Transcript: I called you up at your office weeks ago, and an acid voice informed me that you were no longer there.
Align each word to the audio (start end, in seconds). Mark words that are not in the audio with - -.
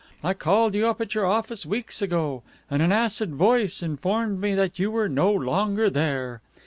I 0.23 0.33
called 0.33 0.73
you 0.73 0.87
up 0.87 0.99
at 0.99 1.13
your 1.13 1.27
office 1.27 1.63
weeks 1.63 2.01
ago, 2.01 2.41
and 2.71 2.81
an 2.81 2.91
acid 2.91 3.35
voice 3.35 3.83
informed 3.83 4.41
me 4.41 4.55
that 4.55 4.79
you 4.79 4.89
were 4.89 5.07
no 5.07 5.31
longer 5.31 5.91
there. 5.91 6.41